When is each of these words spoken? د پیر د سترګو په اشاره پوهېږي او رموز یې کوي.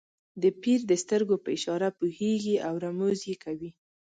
د 0.41 0.43
پیر 0.61 0.79
د 0.91 0.93
سترګو 1.03 1.35
په 1.43 1.49
اشاره 1.57 1.89
پوهېږي 1.99 2.55
او 2.67 2.73
رموز 2.85 3.19
یې 3.29 3.35
کوي. 3.43 3.69